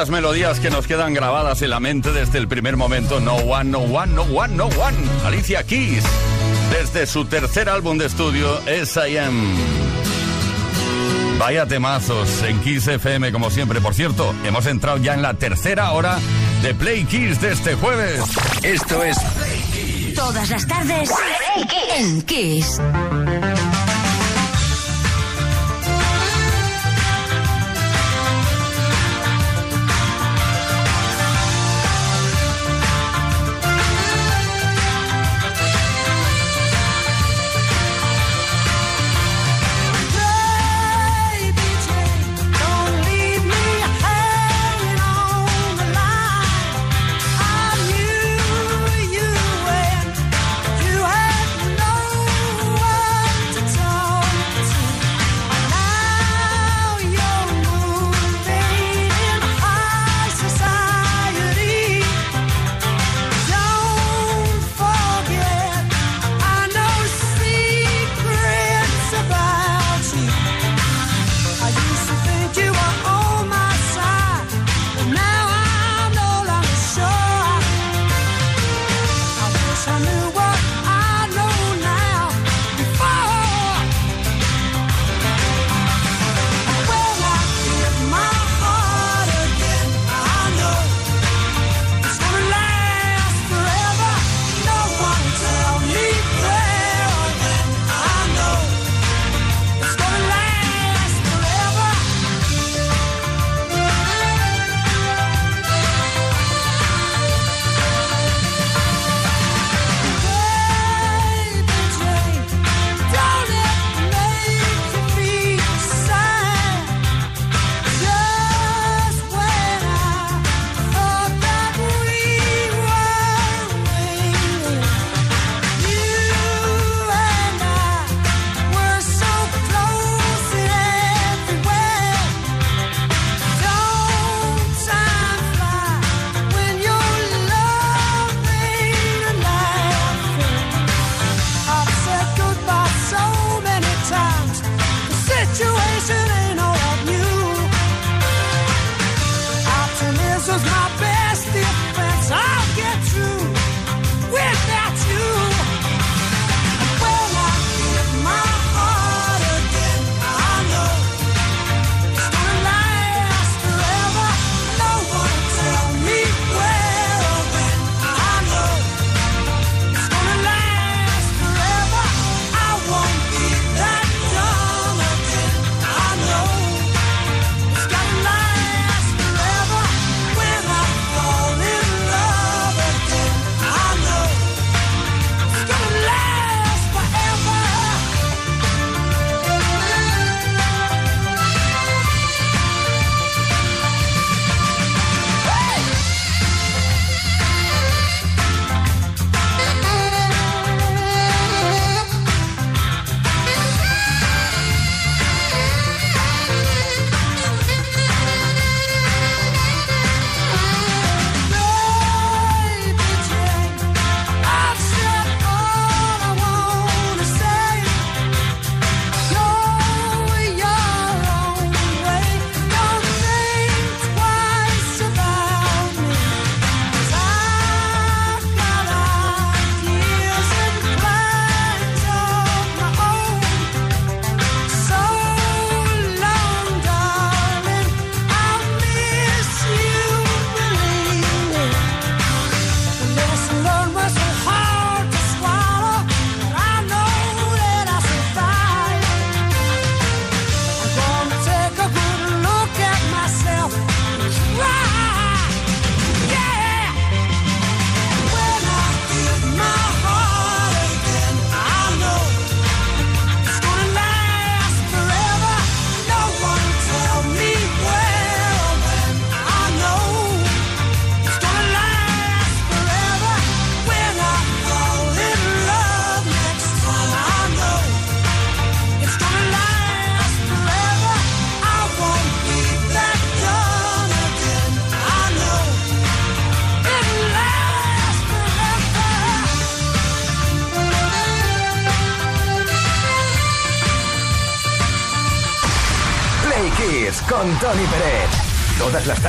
Esas 0.00 0.08
melodías 0.08 0.60
que 0.60 0.70
nos 0.70 0.86
quedan 0.86 1.12
grabadas 1.12 1.60
en 1.60 1.68
la 1.68 1.78
mente 1.78 2.10
desde 2.10 2.38
el 2.38 2.48
primer 2.48 2.78
momento. 2.78 3.20
No 3.20 3.34
One, 3.34 3.68
No 3.68 3.80
One, 3.80 4.14
No 4.14 4.22
One, 4.22 4.54
No 4.54 4.64
One. 4.64 4.96
Alicia 5.26 5.62
Keys, 5.62 6.02
desde 6.70 7.06
su 7.06 7.26
tercer 7.26 7.68
álbum 7.68 7.98
de 7.98 8.06
estudio, 8.06 8.66
S.I.M. 8.66 9.30
Vaya 11.38 11.66
temazos 11.66 12.42
en 12.44 12.58
Kiss 12.60 12.88
FM, 12.88 13.30
como 13.30 13.50
siempre. 13.50 13.82
Por 13.82 13.92
cierto, 13.92 14.34
hemos 14.46 14.64
entrado 14.64 14.96
ya 14.96 15.12
en 15.12 15.20
la 15.20 15.34
tercera 15.34 15.90
hora 15.90 16.18
de 16.62 16.72
Play 16.72 17.04
Kiss 17.04 17.38
de 17.42 17.52
este 17.52 17.74
jueves. 17.74 18.22
Esto 18.62 19.04
es 19.04 19.18
Play 19.18 20.14
Todas 20.16 20.48
las 20.48 20.66
tardes 20.66 21.10
en 21.94 22.22
Kiss. 22.22 22.80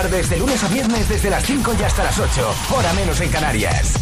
Tardes, 0.01 0.29
de 0.31 0.37
lunes 0.37 0.63
a 0.63 0.67
viernes, 0.67 1.07
desde 1.07 1.29
las 1.29 1.43
5 1.43 1.75
y 1.79 1.83
hasta 1.83 2.03
las 2.03 2.17
8, 2.17 2.55
hora 2.75 2.91
menos 2.93 3.21
en 3.21 3.29
Canarias. 3.29 3.93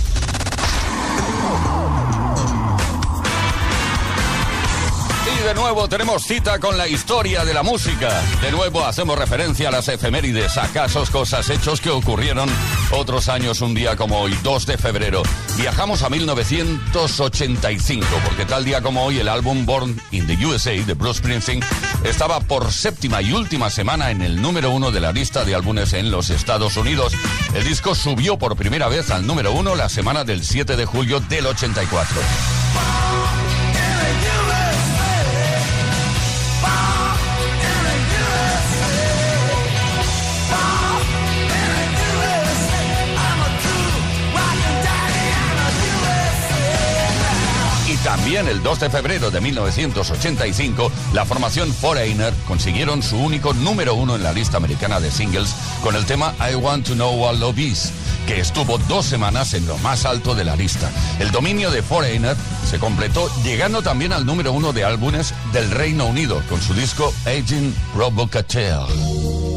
Y 5.27 5.43
de 5.43 5.53
nuevo 5.53 5.89
tenemos 5.89 6.23
cita 6.23 6.57
con 6.59 6.77
la 6.77 6.87
historia 6.87 7.43
de 7.43 7.53
la 7.53 7.63
música. 7.63 8.21
De 8.41 8.49
nuevo 8.51 8.85
hacemos 8.85 9.19
referencia 9.19 9.67
a 9.67 9.71
las 9.71 9.89
efemérides, 9.89 10.57
a 10.57 10.69
casos, 10.69 11.09
cosas, 11.09 11.49
hechos 11.49 11.81
que 11.81 11.89
ocurrieron 11.89 12.49
otros 12.91 13.27
años, 13.27 13.59
un 13.59 13.73
día 13.73 13.97
como 13.97 14.21
hoy, 14.21 14.37
2 14.41 14.65
de 14.67 14.77
febrero. 14.77 15.21
Viajamos 15.59 16.03
a 16.03 16.09
1985, 16.09 18.07
porque 18.23 18.45
tal 18.45 18.63
día 18.63 18.81
como 18.81 19.03
hoy 19.03 19.19
el 19.19 19.27
álbum 19.27 19.65
Born 19.65 19.99
in 20.11 20.25
the 20.25 20.45
USA 20.45 20.71
de 20.71 20.93
Bruce 20.93 21.19
Springsteen 21.19 21.59
estaba 22.05 22.39
por 22.39 22.71
séptima 22.71 23.21
y 23.21 23.33
última 23.33 23.69
semana 23.69 24.09
en 24.09 24.21
el 24.21 24.41
número 24.41 24.71
uno 24.71 24.89
de 24.91 25.01
la 25.01 25.11
lista 25.11 25.43
de 25.43 25.55
álbumes 25.55 25.91
en 25.91 26.11
los 26.11 26.29
Estados 26.29 26.77
Unidos. 26.77 27.11
El 27.53 27.65
disco 27.65 27.93
subió 27.93 28.39
por 28.39 28.55
primera 28.55 28.87
vez 28.87 29.11
al 29.11 29.27
número 29.27 29.51
uno 29.51 29.75
la 29.75 29.89
semana 29.89 30.23
del 30.23 30.45
7 30.45 30.77
de 30.77 30.85
julio 30.85 31.19
del 31.19 31.47
84. 31.47 32.21
También 48.29 48.55
el 48.55 48.61
2 48.61 48.79
de 48.81 48.89
febrero 48.91 49.31
de 49.31 49.41
1985, 49.41 50.91
la 51.13 51.25
formación 51.25 51.73
Foreigner 51.73 52.31
consiguieron 52.47 53.01
su 53.01 53.17
único 53.17 53.55
número 53.55 53.95
uno 53.95 54.15
en 54.15 54.21
la 54.21 54.31
lista 54.31 54.57
americana 54.57 54.99
de 54.99 55.09
singles 55.09 55.55
con 55.81 55.95
el 55.95 56.05
tema 56.05 56.35
I 56.39 56.53
Want 56.53 56.85
to 56.85 56.93
Know 56.93 57.11
What 57.15 57.37
Love 57.37 57.57
Is, 57.57 57.91
que 58.27 58.39
estuvo 58.39 58.77
dos 58.87 59.07
semanas 59.07 59.55
en 59.55 59.65
lo 59.65 59.79
más 59.79 60.05
alto 60.05 60.35
de 60.35 60.43
la 60.43 60.55
lista. 60.55 60.91
El 61.17 61.31
dominio 61.31 61.71
de 61.71 61.81
Foreigner 61.81 62.37
se 62.69 62.77
completó 62.77 63.31
llegando 63.41 63.81
también 63.81 64.13
al 64.13 64.27
número 64.27 64.53
uno 64.53 64.73
de 64.73 64.85
álbumes 64.85 65.33
del 65.51 65.71
Reino 65.71 66.05
Unido 66.05 66.39
con 66.49 66.61
su 66.61 66.75
disco 66.75 67.11
Aging 67.25 67.73
Provocateur. 67.95 69.48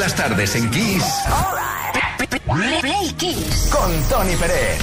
Las 0.00 0.14
tardes 0.14 0.56
en 0.56 0.70
Kiss. 0.70 1.04
Play 2.80 3.12
Kiss. 3.18 3.68
Con 3.70 4.02
Tony 4.04 4.34
Pérez. 4.36 4.79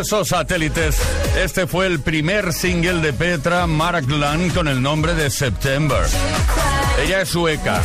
Esos 0.00 0.28
satélites. 0.28 0.98
Este 1.42 1.66
fue 1.66 1.86
el 1.86 1.98
primer 1.98 2.52
single 2.52 3.00
de 3.00 3.12
Petra 3.14 3.66
Markland 3.66 4.54
con 4.54 4.68
el 4.68 4.82
nombre 4.82 5.14
de 5.14 5.30
September. 5.30 6.04
Ella 7.02 7.22
es 7.22 7.28
sueca, 7.28 7.82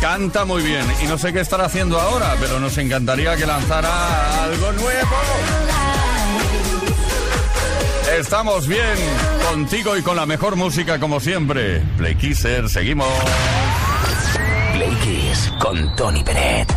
canta 0.00 0.44
muy 0.44 0.62
bien 0.62 0.84
y 1.02 1.06
no 1.06 1.18
sé 1.18 1.32
qué 1.32 1.40
estará 1.40 1.66
haciendo 1.66 2.00
ahora, 2.00 2.36
pero 2.40 2.60
nos 2.60 2.78
encantaría 2.78 3.36
que 3.36 3.44
lanzara 3.44 4.44
algo 4.44 4.72
nuevo. 4.72 5.16
Estamos 8.18 8.68
bien 8.68 8.96
contigo 9.48 9.96
y 9.96 10.02
con 10.02 10.16
la 10.16 10.26
mejor 10.26 10.56
música 10.56 11.00
como 11.00 11.18
siempre. 11.18 11.80
Play 11.96 12.14
Kisser, 12.14 12.68
seguimos. 12.68 13.08
Play 14.74 15.32
con 15.58 15.96
Tony 15.96 16.22
Peret. 16.22 16.71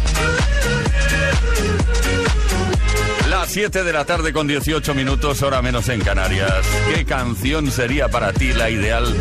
7 3.47 3.83
de 3.83 3.93
la 3.93 4.05
tarde 4.05 4.33
con 4.33 4.48
18 4.48 4.96
minutos, 4.96 5.41
hora 5.41 5.61
menos 5.61 5.89
en 5.89 6.01
Canarias. 6.01 6.65
¿Qué 6.93 7.05
canción 7.05 7.72
sería 7.72 8.09
para 8.09 8.33
ti 8.33 8.53
la 8.53 8.70
ideal 8.70 9.15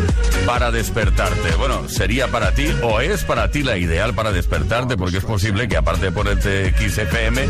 para 0.46 0.70
despertarte? 0.70 1.55
Bueno, 1.57 1.88
sería 1.88 2.29
para 2.29 2.53
ti 2.53 2.66
o 2.83 3.01
es 3.01 3.25
para 3.25 3.51
ti 3.51 3.62
la 3.62 3.77
ideal 3.77 4.14
para 4.14 4.33
despertarte, 4.33 4.96
porque 4.96 5.18
es 5.18 5.25
posible 5.25 5.68
que 5.68 5.77
aparte 5.77 6.07
de 6.07 6.12
ponerte 6.12 6.72
XFM, 6.72 7.46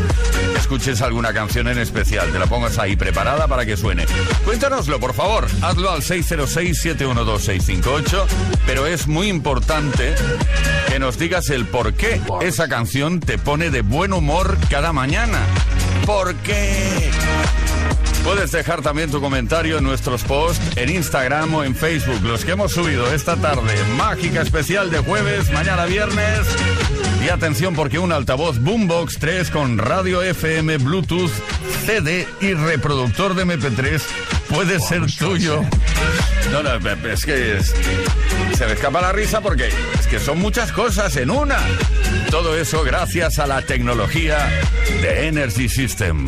escuches 0.57 1.01
alguna 1.01 1.33
canción 1.33 1.67
en 1.67 1.79
especial. 1.79 2.31
Te 2.31 2.39
la 2.39 2.47
pongas 2.47 2.77
ahí 2.77 2.95
preparada 2.95 3.47
para 3.47 3.65
que 3.65 3.77
suene. 3.77 4.05
Cuéntanoslo, 4.43 4.99
por 4.99 5.13
favor. 5.13 5.47
Hazlo 5.61 5.91
al 5.91 6.01
606-712-658. 6.01 8.25
Pero 8.65 8.85
es 8.85 9.07
muy 9.07 9.29
importante 9.29 10.15
que 10.87 10.99
nos 10.99 11.17
digas 11.17 11.49
el 11.49 11.65
por 11.65 11.93
qué 11.93 12.21
esa 12.41 12.67
canción 12.67 13.19
te 13.19 13.37
pone 13.37 13.71
de 13.71 13.81
buen 13.81 14.13
humor 14.13 14.57
cada 14.69 14.93
mañana. 14.93 15.39
¿Por 16.05 16.35
qué? 16.37 17.11
Puedes 18.23 18.51
dejar 18.51 18.81
también 18.81 19.11
tu 19.11 19.21
comentario 19.21 19.77
en 19.77 19.83
nuestros 19.83 20.23
posts 20.23 20.77
en 20.77 20.89
Instagram 20.89 21.53
o 21.53 21.63
en 21.63 21.75
Facebook, 21.75 22.21
los 22.23 22.43
que 22.43 22.53
hemos 22.53 22.71
subido 22.71 23.13
esta 23.13 23.35
tarde. 23.35 23.75
Mágica 23.97 24.41
especial 24.41 24.89
de 24.89 24.97
jueves, 24.97 25.51
mañana 25.51 25.85
viernes. 25.85 26.39
Y 27.23 27.29
atención 27.29 27.75
porque 27.75 27.99
un 27.99 28.11
altavoz 28.11 28.59
Boombox 28.59 29.19
3 29.19 29.51
con 29.51 29.77
radio 29.77 30.23
FM, 30.23 30.77
Bluetooth, 30.77 31.31
CD 31.85 32.27
y 32.41 32.53
reproductor 32.53 33.35
de 33.35 33.45
MP3 33.45 34.01
puede 34.49 34.79
ser 34.79 35.01
tuyo. 35.17 35.61
No, 36.51 36.63
no, 36.63 36.89
es 37.09 37.25
que 37.25 37.59
se 38.55 38.65
me 38.65 38.73
escapa 38.73 39.01
la 39.01 39.11
risa 39.11 39.41
porque 39.41 39.67
es 39.67 40.07
que 40.07 40.19
son 40.19 40.39
muchas 40.39 40.71
cosas 40.71 41.15
en 41.17 41.29
una. 41.29 41.57
Todo 42.29 42.57
eso 42.57 42.83
gracias 42.83 43.39
a 43.39 43.47
la 43.47 43.61
tecnología 43.61 44.37
de 45.01 45.27
Energy 45.27 45.69
System. 45.69 46.25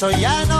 FM 0.00 0.48
te 0.48 0.59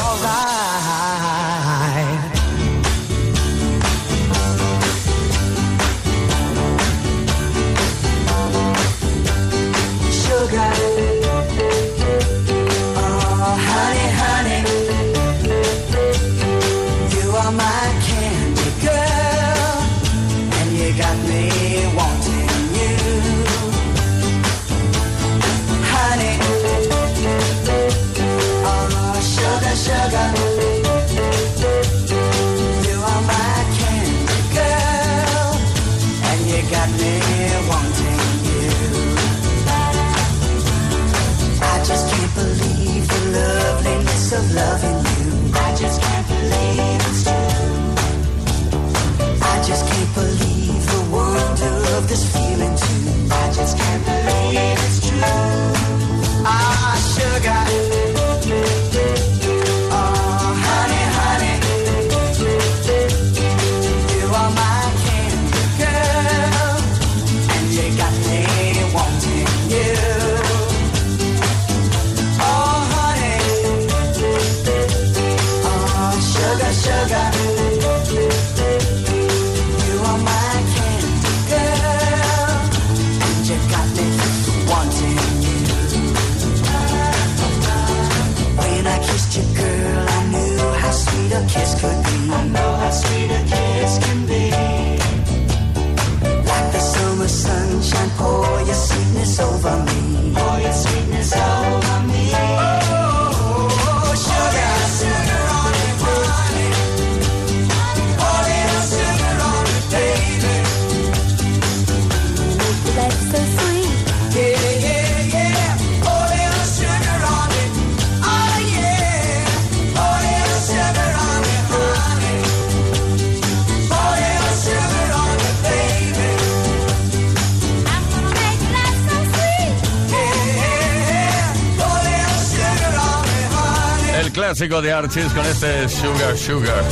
Clásico 134.61 134.81
de 134.83 134.93
Archis 134.93 135.33
con 135.33 135.43
este 135.43 135.89
Sugar 135.89 136.37
Sugar. 136.37 136.83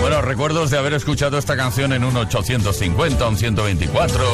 Bueno, 0.00 0.22
recuerdos 0.22 0.70
de 0.70 0.78
haber 0.78 0.92
escuchado 0.92 1.38
esta 1.38 1.56
canción 1.56 1.92
en 1.92 2.04
un 2.04 2.16
850, 2.16 3.26
un 3.26 3.36
124, 3.36 4.24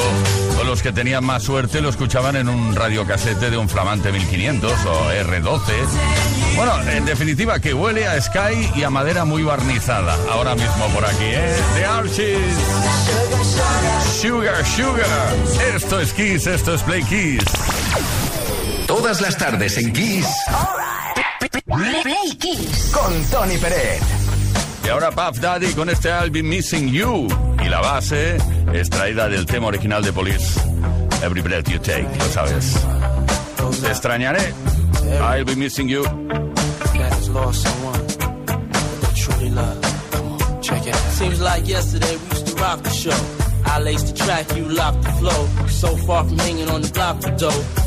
o 0.59 0.63
los 0.63 0.83
que 0.83 0.91
tenían 0.91 1.25
más 1.25 1.41
suerte 1.41 1.81
lo 1.81 1.89
escuchaban 1.89 2.35
en 2.35 2.47
un 2.47 2.75
radiocasete 2.75 3.49
de 3.49 3.57
un 3.57 3.67
flamante 3.67 4.11
1500 4.11 4.71
o 4.85 5.11
R12. 5.11 5.59
Bueno, 6.55 6.79
en 6.91 7.05
definitiva, 7.05 7.59
que 7.59 7.73
huele 7.73 8.07
a 8.07 8.21
Sky 8.21 8.69
y 8.75 8.83
a 8.83 8.91
madera 8.91 9.25
muy 9.25 9.41
barnizada. 9.41 10.15
Ahora 10.29 10.53
mismo 10.53 10.85
por 10.93 11.03
aquí, 11.03 11.25
¿eh? 11.25 11.55
De 11.73 11.83
Archis. 11.83 12.37
Sugar 14.21 14.63
Sugar. 14.63 15.35
Esto 15.75 15.99
es 15.99 16.13
Kiss, 16.13 16.45
esto 16.45 16.75
es 16.75 16.83
Play 16.83 17.01
Kiss. 17.05 17.43
Todas 18.85 19.19
las 19.19 19.35
tardes 19.35 19.77
en 19.79 19.91
Kiss. 19.91 20.27
Play 21.77 22.35
Kiss. 22.39 22.91
Con 22.91 23.23
Tony 23.25 23.57
Pérez. 23.57 24.01
Y 24.83 24.89
ahora 24.89 25.11
Puff 25.11 25.39
Daddy 25.39 25.73
con 25.73 25.89
este 25.89 26.11
álbum 26.11 26.43
Missing 26.43 26.89
You. 26.89 27.27
Y 27.63 27.69
la 27.69 27.81
base 27.81 28.37
extraída 28.73 29.29
del 29.29 29.45
tema 29.45 29.67
original 29.67 30.03
de 30.03 30.11
Police. 30.11 30.59
Every 31.23 31.41
breath 31.41 31.67
you 31.69 31.79
take, 31.79 32.07
lo 32.17 32.25
sabes. 32.31 32.73
Te 33.81 33.87
extrañaré. 33.87 34.53
I'll 35.21 35.45
be 35.45 35.55
missing 35.55 35.87
you. 35.87 36.03
Seems 41.17 41.41
like 41.41 41.67
yesterday 41.67 42.15
we 42.15 42.29
used 42.29 42.47
to 42.47 42.55
rock 42.61 42.83
the 42.83 42.89
show. 42.89 43.17
I 43.65 43.79
laced 43.79 44.07
the 44.07 44.23
track, 44.23 44.55
you 44.55 44.65
locked 44.65 45.03
the 45.03 45.11
flow. 45.13 45.67
So 45.67 45.95
far 46.05 46.23
from 46.23 46.37
hanging 46.37 46.69
on 46.69 46.81
the 46.81 46.89
block 46.89 47.21
for 47.21 47.31
dough. 47.31 47.86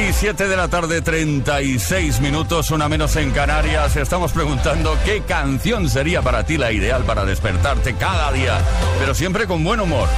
Kiss, 0.00 0.16
7 0.16 0.48
de 0.48 0.56
la 0.56 0.68
tarde, 0.68 1.02
36 1.02 2.20
minutos, 2.20 2.70
una 2.70 2.88
menos 2.88 3.16
en 3.16 3.32
Canarias. 3.32 3.96
Estamos 3.96 4.32
preguntando 4.32 4.96
qué 5.04 5.22
canción 5.22 5.90
sería 5.90 6.22
para 6.22 6.44
ti 6.44 6.56
la 6.56 6.72
ideal 6.72 7.04
para 7.04 7.26
despertarte 7.26 7.94
cada 7.96 8.32
día, 8.32 8.58
pero 8.98 9.14
siempre 9.14 9.46
con 9.46 9.62
buen 9.62 9.78
humor. 9.78 10.08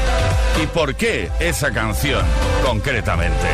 ¿Y 0.62 0.66
por 0.68 0.94
qué 0.94 1.30
esa 1.40 1.72
canción 1.72 2.24
concretamente? 2.64 3.48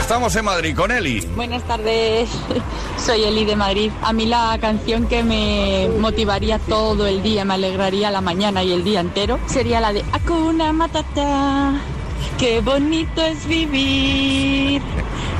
Estamos 0.00 0.34
en 0.36 0.46
Madrid 0.46 0.74
con 0.74 0.90
Eli. 0.90 1.20
Buenas 1.34 1.62
tardes, 1.64 2.30
soy 3.04 3.24
Eli 3.24 3.44
de 3.44 3.56
Madrid. 3.56 3.90
A 4.00 4.14
mí 4.14 4.24
la 4.24 4.56
canción 4.58 5.06
que 5.06 5.22
me 5.22 5.90
motivaría 5.98 6.58
todo 6.60 7.06
el 7.06 7.22
día, 7.22 7.44
me 7.44 7.54
alegraría 7.54 8.10
la 8.10 8.22
mañana 8.22 8.62
y 8.62 8.72
el 8.72 8.84
día 8.84 9.00
entero, 9.00 9.38
sería 9.46 9.80
la 9.80 9.92
de 9.92 10.02
Hakuna 10.12 10.72
Matata. 10.72 11.95
Qué 12.38 12.60
bonito 12.60 13.22
es 13.22 13.46
vivir. 13.46 14.82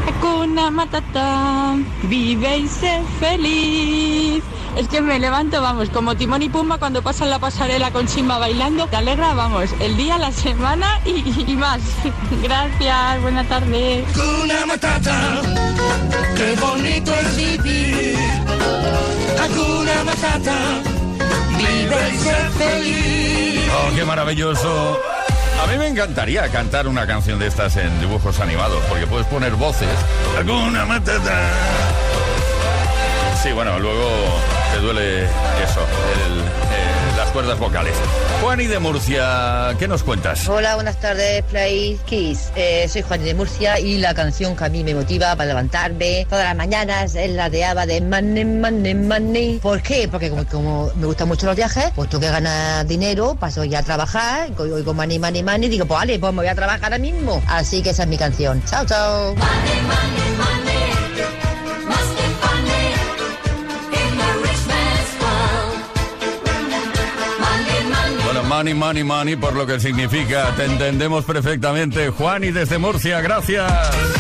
Hakuna 0.06 0.70
Matata. 0.70 1.76
Vive 2.04 2.58
y 2.58 2.68
sé 2.68 3.02
feliz. 3.20 4.42
Es 4.76 4.88
que 4.88 5.00
me 5.00 5.18
levanto, 5.18 5.62
vamos, 5.62 5.88
como 5.88 6.16
Timón 6.16 6.42
y 6.42 6.50
Pumba 6.50 6.76
cuando 6.76 7.00
pasan 7.00 7.30
la 7.30 7.38
pasarela 7.38 7.90
con 7.92 8.06
Simba 8.08 8.36
bailando. 8.38 8.86
Te 8.86 8.96
alegra, 8.96 9.32
vamos, 9.32 9.70
el 9.80 9.96
día, 9.96 10.18
la 10.18 10.30
semana 10.32 11.00
y, 11.06 11.50
y 11.50 11.56
más. 11.56 11.80
Gracias, 12.42 13.22
buena 13.22 13.42
tarde. 13.44 14.04
Hakuna 14.10 14.66
Matata, 14.66 15.40
qué 16.36 16.56
bonito 16.60 17.10
es 17.14 17.36
vivir. 17.36 18.18
Hakuna 19.40 20.04
Matata, 20.04 20.56
vive 21.56 22.12
y 22.12 22.18
sé 22.18 22.34
feliz. 22.58 23.70
Oh, 23.72 23.94
qué 23.94 24.04
maravilloso. 24.04 25.00
A 25.62 25.66
mí 25.68 25.78
me 25.78 25.88
encantaría 25.88 26.48
cantar 26.48 26.86
una 26.86 27.06
canción 27.06 27.38
de 27.38 27.46
estas 27.46 27.76
en 27.76 28.00
dibujos 28.00 28.40
animados, 28.40 28.82
porque 28.88 29.06
puedes 29.06 29.26
poner 29.26 29.52
voces. 29.54 29.88
Sí, 33.42 33.52
bueno, 33.52 33.78
luego 33.78 34.08
duele 34.86 35.24
eso, 35.24 35.80
el, 36.14 36.38
eh, 36.38 37.16
las 37.16 37.28
cuerdas 37.30 37.58
vocales. 37.58 37.92
Juani 38.40 38.66
de 38.66 38.78
Murcia, 38.78 39.74
¿qué 39.80 39.88
nos 39.88 40.04
cuentas? 40.04 40.48
Hola, 40.48 40.76
buenas 40.76 41.00
tardes, 41.00 41.42
Play 41.50 41.98
Kiss. 42.04 42.52
Eh, 42.54 42.86
soy 42.88 43.02
Juan 43.02 43.24
de 43.24 43.34
Murcia 43.34 43.80
y 43.80 43.98
la 43.98 44.14
canción 44.14 44.54
que 44.54 44.64
a 44.64 44.68
mí 44.68 44.84
me 44.84 44.94
motiva 44.94 45.34
para 45.34 45.48
levantarme 45.48 46.24
todas 46.30 46.44
las 46.44 46.54
mañanas 46.54 47.16
es 47.16 47.30
la 47.30 47.50
de 47.50 47.64
Ava 47.64 47.84
de 47.84 48.00
Money, 48.00 48.44
Money, 48.44 48.94
Money. 48.94 49.58
¿Por 49.58 49.82
qué? 49.82 50.06
Porque 50.08 50.30
como, 50.30 50.92
me 50.94 51.06
gustan 51.06 51.26
mucho 51.26 51.46
los 51.46 51.56
viajes, 51.56 51.90
pues 51.96 52.08
tú 52.08 52.20
que 52.20 52.28
ganas 52.28 52.86
dinero, 52.86 53.34
paso 53.34 53.64
ya 53.64 53.80
a 53.80 53.82
trabajar, 53.82 54.50
y 54.50 54.60
oigo 54.70 54.94
Money, 54.94 55.18
Money, 55.18 55.42
Money, 55.42 55.68
digo, 55.68 55.86
pues 55.86 55.98
vale, 55.98 56.16
pues 56.20 56.32
me 56.32 56.42
voy 56.42 56.48
a 56.48 56.54
trabajar 56.54 56.84
ahora 56.84 56.98
mismo. 56.98 57.42
Así 57.48 57.82
que 57.82 57.90
esa 57.90 58.04
es 58.04 58.08
mi 58.08 58.18
canción. 58.18 58.62
Chao, 58.66 58.86
chao. 58.86 59.34
Money, 68.64 69.36
por 69.36 69.54
lo 69.54 69.66
que 69.66 69.78
significa, 69.78 70.54
te 70.56 70.64
entendemos 70.64 71.24
perfectamente. 71.24 72.08
Juani 72.10 72.52
desde 72.52 72.78
Murcia, 72.78 73.20
gracias. 73.20 74.15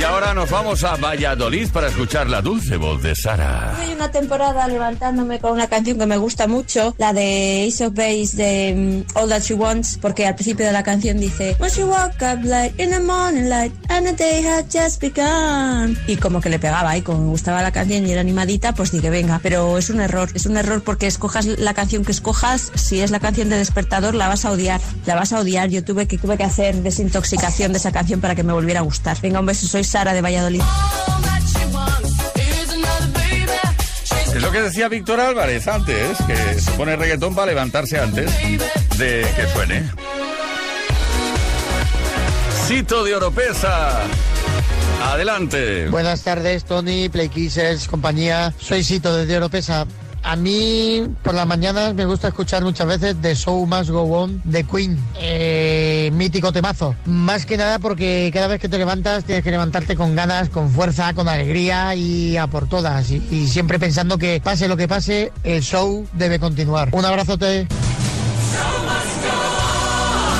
Y 0.00 0.02
ahora 0.02 0.32
nos 0.32 0.48
vamos 0.48 0.82
a 0.82 0.96
Valladolid 0.96 1.68
para 1.68 1.88
escuchar 1.88 2.26
la 2.30 2.40
dulce 2.40 2.78
voz 2.78 3.02
de 3.02 3.14
Sara. 3.14 3.76
Hay 3.78 3.92
una 3.92 4.10
temporada 4.10 4.66
levantándome 4.66 5.38
con 5.40 5.52
una 5.52 5.66
canción 5.66 5.98
que 5.98 6.06
me 6.06 6.16
gusta 6.16 6.46
mucho, 6.46 6.94
la 6.96 7.12
de 7.12 7.66
Ace 7.68 7.84
of 7.84 7.92
Base 7.92 8.34
de 8.34 9.04
mm, 9.04 9.18
All 9.18 9.28
That 9.28 9.42
She 9.42 9.52
Wants, 9.52 9.98
porque 10.00 10.26
al 10.26 10.36
principio 10.36 10.64
de 10.64 10.72
la 10.72 10.82
canción 10.82 11.20
dice 11.20 11.54
When 11.58 11.70
she 11.70 11.84
woke 11.84 12.16
up 12.22 12.42
late 12.42 12.82
in 12.82 12.92
the 12.92 13.00
morning 13.00 13.50
light 13.50 13.74
and 13.90 14.06
the 14.06 14.14
day 14.14 14.42
had 14.42 14.64
just 14.72 15.02
begun. 15.02 15.98
Y 16.06 16.16
como 16.16 16.40
que 16.40 16.48
le 16.48 16.58
pegaba 16.58 16.96
y 16.96 17.02
como 17.02 17.18
me 17.18 17.28
gustaba 17.28 17.60
la 17.60 17.70
canción 17.70 18.06
y 18.06 18.12
era 18.12 18.22
animadita, 18.22 18.72
pues 18.72 18.92
dije 18.92 19.10
venga, 19.10 19.38
pero 19.42 19.76
es 19.76 19.90
un 19.90 20.00
error, 20.00 20.30
es 20.32 20.46
un 20.46 20.56
error 20.56 20.82
porque 20.82 21.08
escojas 21.08 21.44
la 21.44 21.74
canción 21.74 22.06
que 22.06 22.12
escojas, 22.12 22.72
si 22.74 23.00
es 23.00 23.10
la 23.10 23.20
canción 23.20 23.50
de 23.50 23.58
despertador 23.58 24.14
la 24.14 24.28
vas 24.28 24.46
a 24.46 24.50
odiar, 24.52 24.80
la 25.04 25.14
vas 25.14 25.34
a 25.34 25.40
odiar. 25.40 25.68
Yo 25.68 25.84
tuve 25.84 26.06
que 26.06 26.16
tuve 26.16 26.38
que 26.38 26.44
hacer 26.44 26.76
desintoxicación 26.76 27.72
de 27.72 27.78
esa 27.78 27.92
canción 27.92 28.22
para 28.22 28.34
que 28.34 28.44
me 28.44 28.54
volviera 28.54 28.80
a 28.80 28.82
gustar. 28.82 29.20
Venga, 29.20 29.40
un 29.40 29.44
beso, 29.44 29.66
soy 29.66 29.89
Sara 29.90 30.12
de 30.12 30.22
Valladolid. 30.22 30.62
Es 34.32 34.40
lo 34.40 34.52
que 34.52 34.62
decía 34.62 34.88
Víctor 34.88 35.18
Álvarez 35.18 35.66
antes, 35.66 36.16
que 36.28 36.60
se 36.60 36.70
pone 36.72 36.94
reggaetón 36.94 37.34
para 37.34 37.48
levantarse 37.48 37.98
antes 37.98 38.30
de 38.98 39.26
que 39.34 39.48
suene. 39.52 39.90
Cito 42.68 43.02
de 43.02 43.16
Oropesa. 43.16 44.02
Adelante. 45.06 45.88
Buenas 45.88 46.22
tardes, 46.22 46.64
Tony, 46.64 47.08
Play 47.08 47.28
Kissers, 47.28 47.88
compañía. 47.88 48.54
Soy 48.60 48.84
Sito 48.84 49.16
desde 49.16 49.38
Oropesa. 49.38 49.88
A 50.22 50.36
mí, 50.36 51.06
por 51.22 51.34
las 51.34 51.46
mañanas, 51.46 51.94
me 51.94 52.04
gusta 52.04 52.28
escuchar 52.28 52.62
muchas 52.62 52.86
veces 52.86 53.16
The 53.20 53.34
Show 53.34 53.66
Must 53.66 53.90
Go 53.90 54.02
On 54.02 54.40
de 54.44 54.64
Queen. 54.64 54.98
Eh, 55.18 56.10
mítico 56.12 56.52
temazo. 56.52 56.94
Más 57.06 57.46
que 57.46 57.56
nada 57.56 57.78
porque 57.78 58.30
cada 58.32 58.46
vez 58.46 58.60
que 58.60 58.68
te 58.68 58.78
levantas 58.78 59.24
tienes 59.24 59.42
que 59.42 59.50
levantarte 59.50 59.96
con 59.96 60.14
ganas, 60.14 60.50
con 60.50 60.70
fuerza, 60.70 61.14
con 61.14 61.28
alegría 61.28 61.94
y 61.94 62.36
a 62.36 62.46
por 62.46 62.68
todas. 62.68 63.10
Y, 63.10 63.22
y 63.30 63.48
siempre 63.48 63.78
pensando 63.78 64.18
que 64.18 64.40
pase 64.42 64.68
lo 64.68 64.76
que 64.76 64.88
pase, 64.88 65.32
el 65.42 65.62
show 65.62 66.06
debe 66.12 66.38
continuar. 66.38 66.90
Un 66.92 67.04
abrazote. 67.04 67.66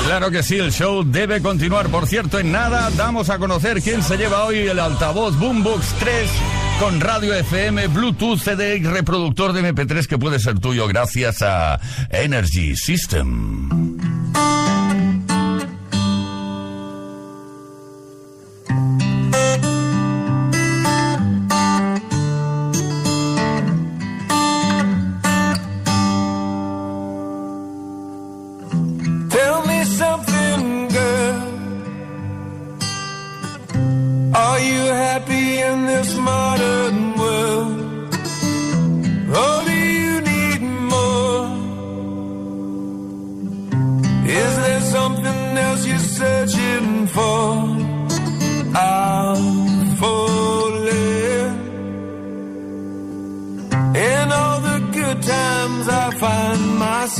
Claro 0.05 0.29
que 0.29 0.43
sí, 0.43 0.57
el 0.57 0.71
show 0.71 1.03
debe 1.05 1.41
continuar. 1.41 1.87
Por 1.87 2.05
cierto, 2.05 2.37
en 2.37 2.51
nada 2.51 2.89
damos 2.97 3.29
a 3.29 3.39
conocer 3.39 3.81
quién 3.81 4.03
se 4.03 4.17
lleva 4.17 4.43
hoy 4.43 4.57
el 4.57 4.79
altavoz 4.79 5.39
Boombox 5.39 5.85
3 5.99 6.29
con 6.81 6.99
radio 6.99 7.35
FM, 7.35 7.89
Bluetooth, 7.89 8.39
CD 8.39 8.79
reproductor 8.79 9.53
de 9.53 9.71
MP3 9.71 10.07
que 10.07 10.17
puede 10.17 10.39
ser 10.39 10.57
tuyo 10.57 10.87
gracias 10.87 11.43
a 11.43 11.79
Energy 12.09 12.75
System. 12.75 13.69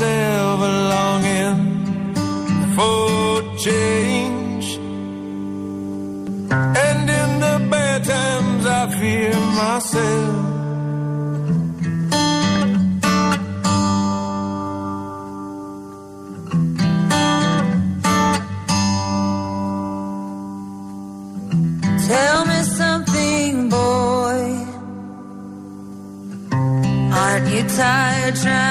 Myself 0.01 0.59
longing 0.93 1.61
for 2.75 3.57
change. 3.57 4.67
And 6.85 7.09
in 7.21 7.29
the 7.45 7.67
bad 7.69 8.03
times, 8.03 8.65
I 8.65 8.87
fear 8.97 9.33
myself. 9.61 10.35
Tell 22.07 22.45
me 22.45 22.59
something, 22.79 23.69
boy. 23.69 24.41
Aren't 27.13 27.47
you 27.53 27.63
tired 27.77 28.35
trying 28.35 28.70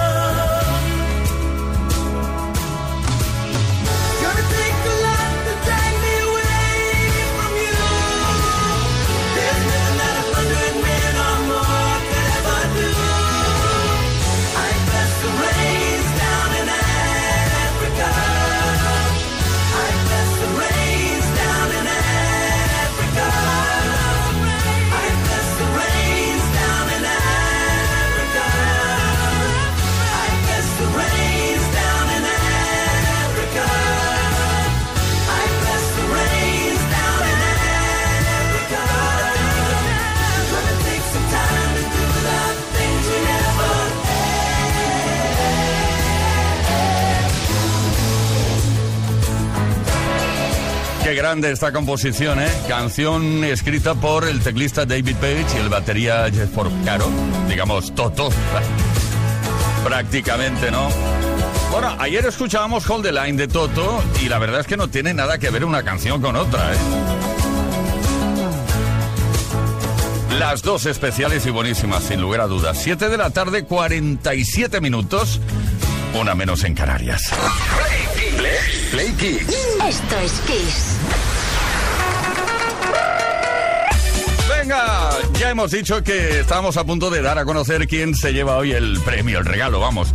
Grande 51.31 51.51
esta 51.51 51.71
composición, 51.71 52.41
¿eh? 52.41 52.51
Canción 52.67 53.45
escrita 53.45 53.95
por 53.95 54.27
el 54.27 54.41
teclista 54.41 54.85
David 54.85 55.15
Page 55.15 55.45
y 55.55 55.61
el 55.61 55.69
batería 55.69 56.29
Jeff 56.29 56.49
Porcaro. 56.49 57.07
Digamos, 57.47 57.95
Toto. 57.95 58.29
Prácticamente, 59.85 60.69
¿no? 60.71 60.89
Bueno, 61.71 61.95
ayer 61.99 62.25
escuchábamos 62.25 62.89
Hold 62.89 63.05
the 63.05 63.11
Line 63.13 63.37
de 63.37 63.47
Toto 63.47 64.03
y 64.21 64.27
la 64.27 64.39
verdad 64.39 64.59
es 64.59 64.67
que 64.67 64.75
no 64.75 64.89
tiene 64.89 65.13
nada 65.13 65.37
que 65.37 65.49
ver 65.51 65.63
una 65.63 65.83
canción 65.83 66.21
con 66.21 66.35
otra, 66.35 66.73
¿eh? 66.73 66.77
Las 70.37 70.63
dos 70.63 70.85
especiales 70.85 71.45
y 71.45 71.49
buenísimas, 71.49 72.03
sin 72.03 72.19
lugar 72.19 72.41
a 72.41 72.47
dudas. 72.47 72.77
7 72.77 73.07
de 73.07 73.17
la 73.17 73.29
tarde, 73.29 73.63
47 73.63 74.81
minutos. 74.81 75.39
Una 76.13 76.35
menos 76.35 76.65
en 76.65 76.75
Canarias. 76.75 77.31
Kiss. 78.91 79.47
Esto 79.87 80.17
es 80.21 80.33
Kiss. 80.41 80.97
Venga, 84.49 85.09
ya 85.39 85.49
hemos 85.49 85.71
dicho 85.71 86.03
que 86.03 86.41
estamos 86.41 86.75
a 86.75 86.83
punto 86.83 87.09
de 87.09 87.21
dar 87.21 87.39
a 87.39 87.45
conocer 87.45 87.87
quién 87.87 88.13
se 88.15 88.33
lleva 88.33 88.57
hoy 88.57 88.73
el 88.73 88.99
premio, 88.99 89.39
el 89.39 89.45
regalo, 89.45 89.79
vamos. 89.79 90.09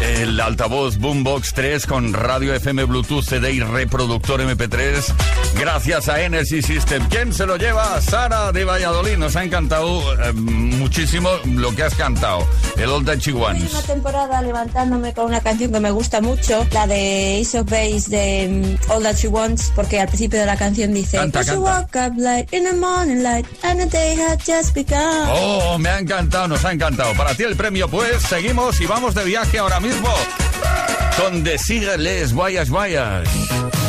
El 0.00 0.40
altavoz 0.40 0.98
Boombox 0.98 1.52
3 1.54 1.86
con 1.86 2.12
radio 2.12 2.54
FM, 2.54 2.84
Bluetooth, 2.84 3.24
CD 3.24 3.52
y 3.52 3.60
reproductor 3.60 4.40
MP3. 4.40 5.02
Gracias 5.58 6.08
a 6.08 6.20
Energy 6.22 6.62
System. 6.62 7.06
¿Quién 7.08 7.32
se 7.32 7.46
lo 7.46 7.56
lleva? 7.56 8.00
Sara 8.00 8.50
de 8.52 8.64
Valladolid. 8.64 9.16
Nos 9.18 9.36
ha 9.36 9.44
encantado 9.44 10.00
eh, 10.22 10.32
muchísimo 10.32 11.30
lo 11.44 11.74
que 11.74 11.82
has 11.84 11.94
cantado. 11.94 12.46
El 12.76 12.88
Old 12.90 13.08
Dutchy 13.10 13.32
Una 13.32 13.46
Ones. 13.46 13.86
temporada 13.86 14.42
levantándome 14.42 15.12
con 15.14 15.26
una 15.26 15.40
canción 15.40 15.72
que 15.72 15.80
me 15.80 15.90
gusta 15.90 16.20
mucho, 16.20 16.66
la 16.72 16.86
de 16.86 17.40
Ace 17.42 17.58
of 17.60 17.70
Base 17.70 18.08
de 18.08 18.76
mm, 18.88 18.90
All 18.92 19.02
That 19.02 19.16
She 19.16 19.28
Wants, 19.28 19.72
porque 19.76 20.00
al 20.00 20.08
principio 20.08 20.40
de 20.40 20.46
la 20.46 20.56
canción 20.56 20.92
dice 20.94 21.18
Canta, 21.18 21.40
"As 21.40 21.46
you 21.48 21.62
canta. 21.64 21.80
woke 21.80 21.96
up 22.12 22.18
late 22.18 22.56
in 22.56 22.64
the 22.64 22.72
morning 22.74 23.22
light 23.22 23.46
and 23.62 23.78
the 23.80 23.86
day 23.86 24.16
had 24.18 24.38
just 24.38 24.74
begun. 24.74 24.98
Oh, 25.28 25.78
me 25.78 25.88
ha 25.90 25.98
encantado, 25.98 26.48
nos 26.48 26.64
ha 26.64 26.72
encantado. 26.72 27.12
Para 27.14 27.34
ti 27.34 27.42
el 27.44 27.54
premio, 27.56 27.88
pues, 27.88 28.22
seguimos 28.22 28.80
y 28.80 28.86
vamos 28.86 29.14
de 29.14 29.24
viaje 29.24 29.58
ahora 29.58 29.69
mismo 29.78 30.12
con 31.16 31.44
Desígueles, 31.44 32.32
Guayas, 32.32 32.70
Guayas. 32.70 33.28
Au-dessus 33.28 33.79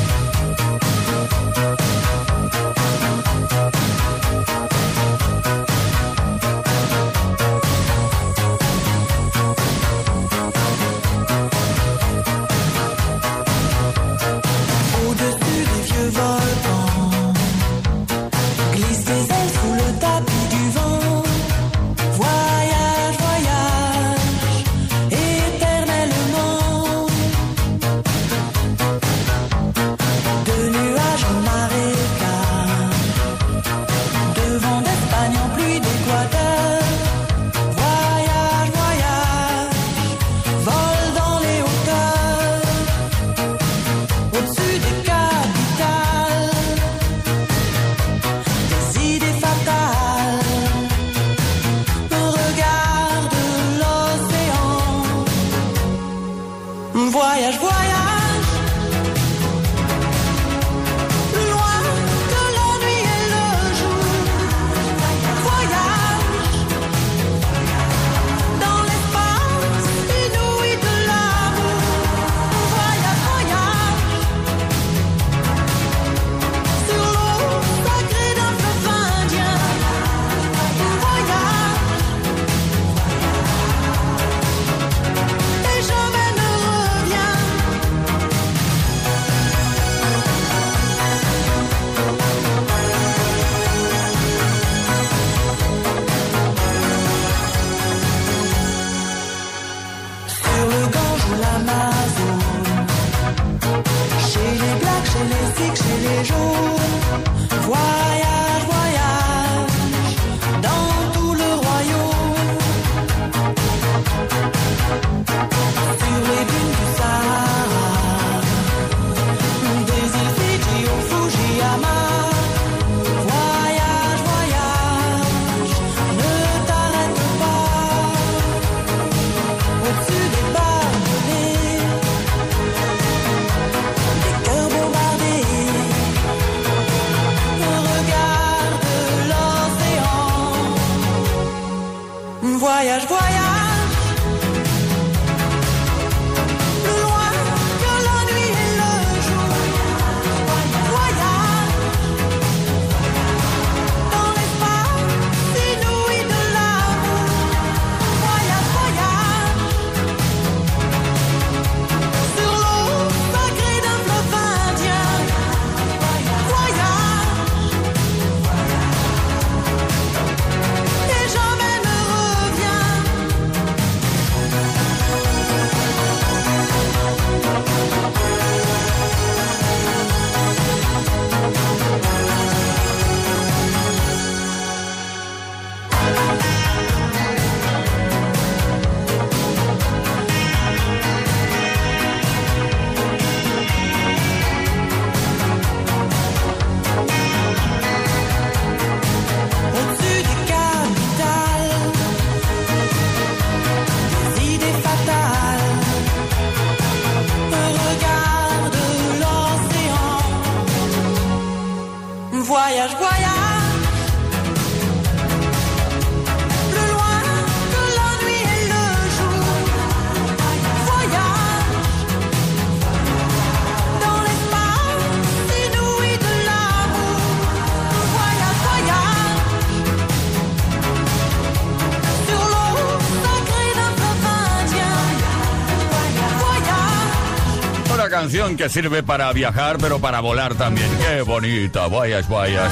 canción 238.21 238.55
que 238.55 238.69
sirve 238.69 239.01
para 239.01 239.33
viajar, 239.33 239.77
pero 239.79 239.97
para 239.97 240.19
volar 240.19 240.53
también. 240.53 240.87
Qué 240.99 241.23
bonita, 241.23 241.87
vayas, 241.87 242.29
vayas. 242.29 242.71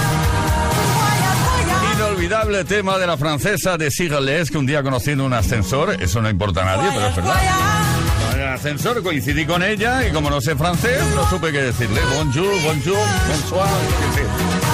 Inolvidable 1.96 2.64
tema 2.66 3.00
de 3.00 3.08
la 3.08 3.18
francesa 3.18 3.76
de 3.76 3.90
Sigales, 3.90 4.52
que 4.52 4.60
un 4.60 4.68
día 4.68 4.84
conocí 4.84 5.10
en 5.10 5.22
un 5.22 5.34
ascensor, 5.34 5.98
eso 6.00 6.22
no 6.22 6.30
importa 6.30 6.62
a 6.62 6.78
nadie, 6.78 6.92
pero 6.94 7.08
es 7.08 7.16
verdad. 7.16 7.36
El 8.36 8.48
ascensor 8.48 9.02
coincidí 9.02 9.46
con 9.46 9.64
ella 9.64 10.08
y 10.08 10.12
como 10.12 10.30
no 10.30 10.40
sé 10.40 10.56
francés, 10.56 11.02
no 11.16 11.28
supe 11.28 11.52
qué 11.52 11.64
decirle. 11.64 12.00
Bonjour, 12.16 12.54
bonjour, 12.64 13.00
bonsoir. 13.28 13.70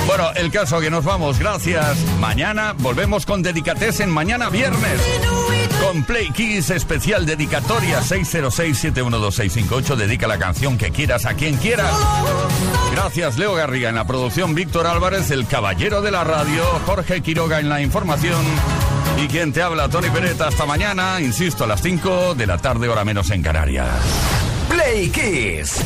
Bueno, 0.07 0.31
el 0.35 0.51
caso 0.51 0.81
que 0.81 0.91
nos 0.91 1.05
vamos, 1.05 1.39
gracias. 1.39 1.97
Mañana 2.19 2.75
volvemos 2.79 3.25
con 3.25 3.41
Dedicates 3.41 4.01
en 4.01 4.09
mañana 4.09 4.49
viernes. 4.49 4.99
Con 5.81 6.03
Play 6.03 6.29
Kiss 6.31 6.69
especial 6.69 7.25
dedicatoria 7.25 8.01
606-712-658. 8.01 9.95
Dedica 9.95 10.27
la 10.27 10.37
canción 10.37 10.77
que 10.77 10.91
quieras 10.91 11.25
a 11.25 11.33
quien 11.33 11.57
quieras. 11.57 11.93
Gracias, 12.91 13.37
Leo 13.37 13.53
Garriga 13.53 13.89
en 13.89 13.95
la 13.95 14.05
producción, 14.05 14.55
Víctor 14.55 14.87
Álvarez, 14.87 15.31
el 15.31 15.47
caballero 15.47 16.01
de 16.01 16.11
la 16.11 16.23
radio, 16.23 16.63
Jorge 16.85 17.21
Quiroga 17.21 17.59
en 17.59 17.69
la 17.69 17.81
información. 17.81 18.43
Y 19.21 19.27
quien 19.27 19.53
te 19.53 19.61
habla, 19.61 19.89
Tony 19.89 20.09
Pereta. 20.09 20.47
Hasta 20.47 20.65
mañana, 20.65 21.21
insisto, 21.21 21.63
a 21.63 21.67
las 21.67 21.81
5 21.81 22.35
de 22.35 22.47
la 22.47 22.57
tarde, 22.57 22.89
hora 22.89 23.05
menos 23.05 23.29
en 23.31 23.41
Canarias. 23.41 23.87
Play 24.69 25.09
Kiss. 25.09 25.81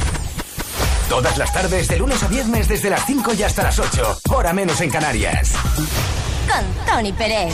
Todas 1.09 1.37
las 1.37 1.51
tardes, 1.53 1.87
de 1.87 1.97
lunes 1.97 2.21
a 2.21 2.27
viernes, 2.27 2.67
desde 2.67 2.89
las 2.89 3.05
5 3.05 3.33
y 3.33 3.43
hasta 3.43 3.63
las 3.63 3.79
8. 3.79 4.19
Hora 4.29 4.53
menos 4.53 4.79
en 4.81 4.89
Canarias. 4.89 5.53
Con 6.47 6.85
Tony 6.85 7.13
Pérez. 7.13 7.53